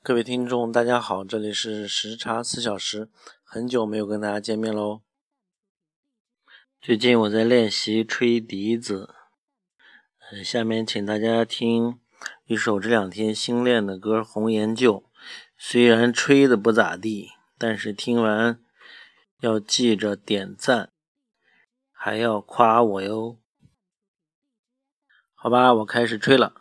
[0.00, 3.10] 各位听众，大家好，这里是时差四小时，
[3.42, 5.02] 很久没有跟大家见面喽。
[6.80, 9.12] 最近我在练习吹笛子，
[10.30, 12.00] 呃，下面请大家听
[12.46, 15.00] 一首这两天新练的歌《红颜旧》。
[15.58, 18.64] 虽然吹的不咋地，但是听完
[19.40, 20.92] 要记着点赞，
[21.90, 23.38] 还要夸我哟。
[25.34, 26.54] 好吧，我开始吹了。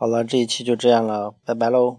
[0.00, 1.98] 好了，这一期就这样了，拜拜喽。